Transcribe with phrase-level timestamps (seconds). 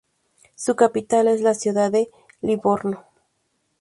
[0.55, 2.09] Su capital es la ciudad de
[2.41, 3.03] Livorno.